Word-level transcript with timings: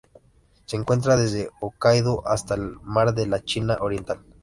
Se 0.65 0.75
encuentra 0.77 1.15
desde 1.15 1.51
Hokkaido 1.59 2.23
hasta 2.25 2.55
el 2.55 2.77
Mar 2.81 3.13
de 3.13 3.27
la 3.27 3.43
China 3.43 3.77
Oriental. 3.81 4.21